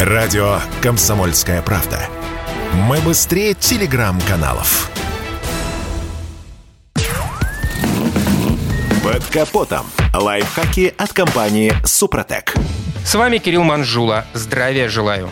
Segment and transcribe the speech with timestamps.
[0.00, 1.98] Радио «Комсомольская правда».
[2.74, 4.90] Мы быстрее телеграм-каналов.
[9.02, 9.86] Под капотом.
[10.12, 12.52] Лайфхаки от компании «Супротек».
[13.06, 14.26] С вами Кирилл Манжула.
[14.34, 15.30] Здравия желаю.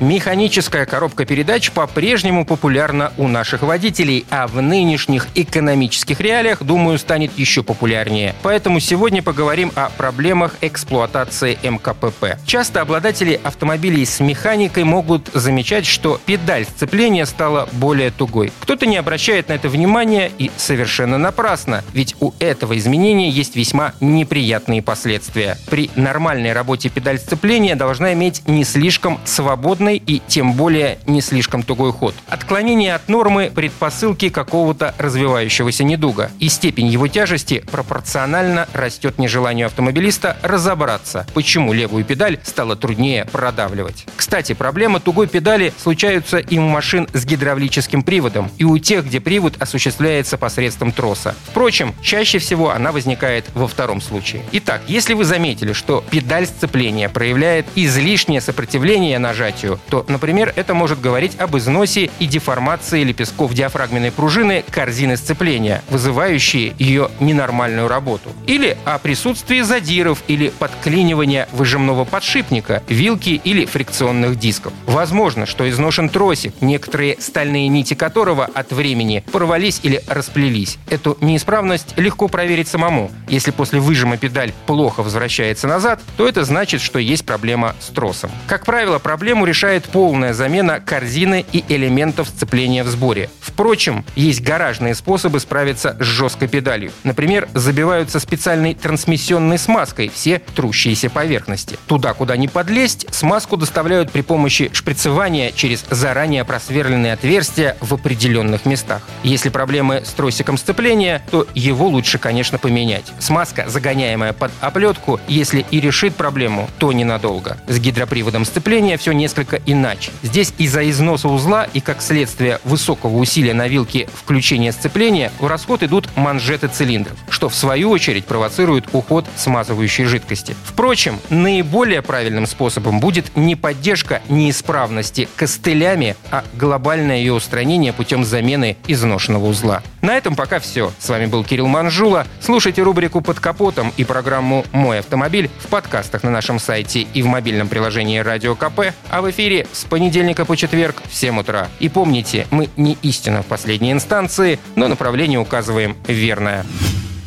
[0.00, 7.36] Механическая коробка передач по-прежнему популярна у наших водителей, а в нынешних экономических реалиях, думаю, станет
[7.36, 8.32] еще популярнее.
[8.42, 12.38] Поэтому сегодня поговорим о проблемах эксплуатации МКПП.
[12.46, 18.52] Часто обладатели автомобилей с механикой могут замечать, что педаль сцепления стала более тугой.
[18.60, 23.94] Кто-то не обращает на это внимания и совершенно напрасно, ведь у этого изменения есть весьма
[23.98, 25.58] неприятные последствия.
[25.68, 31.20] При нормальной работе педаль сцепления должна иметь не слишком свободный ровный и тем более не
[31.20, 32.14] слишком тугой ход.
[32.28, 40.36] Отклонение от нормы– предпосылки какого-то развивающегося недуга, и степень его тяжести пропорционально растет нежеланию автомобилиста
[40.42, 44.06] разобраться, почему левую педаль стало труднее продавливать.
[44.16, 49.20] Кстати, проблема тугой педали случаются и у машин с гидравлическим приводом, и у тех, где
[49.20, 51.34] привод осуществляется посредством троса.
[51.50, 54.42] Впрочем, чаще всего она возникает во втором случае.
[54.52, 61.00] Итак, если вы заметили, что педаль сцепления проявляет излишнее сопротивление нажатию, то, например, это может
[61.00, 68.30] говорить об износе и деформации лепестков диафрагменной пружины корзины сцепления, вызывающие ее ненормальную работу.
[68.46, 74.72] Или о присутствии задиров или подклинивания выжимного подшипника, вилки или фрикционных дисков.
[74.86, 80.78] Возможно, что изношен тросик, некоторые стальные нити которого от времени порвались или расплелись.
[80.90, 83.10] Эту неисправность легко проверить самому.
[83.28, 88.30] Если после выжима педаль плохо возвращается назад, то это значит, что есть проблема с тросом.
[88.46, 93.28] Как правило, проблему решает решает полная замена корзины и элементов сцепления в сборе.
[93.58, 96.92] Впрочем, есть гаражные способы справиться с жесткой педалью.
[97.02, 101.76] Например, забиваются специальной трансмиссионной смазкой все трущиеся поверхности.
[101.88, 108.64] Туда, куда не подлезть, смазку доставляют при помощи шприцевания через заранее просверленные отверстия в определенных
[108.64, 109.02] местах.
[109.24, 113.12] Если проблемы с тросиком сцепления, то его лучше, конечно, поменять.
[113.18, 117.56] Смазка, загоняемая под оплетку, если и решит проблему, то ненадолго.
[117.66, 120.12] С гидроприводом сцепления все несколько иначе.
[120.22, 125.82] Здесь из-за износа узла и как следствие высокого усилия на вилке включения сцепления в расход
[125.82, 130.56] идут манжеты цилиндров, что в свою очередь провоцирует уход смазывающей жидкости.
[130.64, 138.76] Впрочем, наиболее правильным способом будет не поддержка неисправности костылями, а глобальное ее устранение путем замены
[138.86, 139.82] изношенного узла.
[140.00, 140.92] На этом пока все.
[140.98, 142.26] С вами был Кирилл Манжула.
[142.40, 147.26] Слушайте рубрику «Под капотом» и программу «Мой автомобиль» в подкастах на нашем сайте и в
[147.26, 151.68] мобильном приложении «Радио КП», а в эфире с понедельника по четверг в 7 утра.
[151.80, 156.64] И помните, мы не истина в последней инстанции, но направление указываем верное.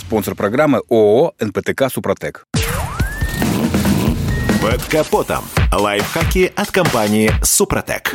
[0.00, 2.46] Спонсор программы ООО «НПТК Супротек».
[4.60, 5.44] Под капотом.
[5.72, 8.12] Лайфхаки от компании «Супротек».